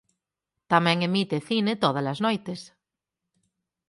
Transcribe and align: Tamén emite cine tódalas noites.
Tamén 0.71 0.97
emite 1.07 1.37
cine 1.49 1.73
tódalas 1.83 2.19
noites. 2.25 2.61